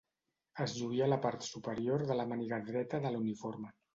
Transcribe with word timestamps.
Es 0.63 0.71
lluïa 0.77 1.03
a 1.07 1.09
la 1.11 1.19
part 1.25 1.45
superior 1.49 2.05
de 2.11 2.17
la 2.21 2.27
màniga 2.33 2.61
dreta 2.73 3.05
de 3.07 3.15
l'uniforme. 3.17 3.73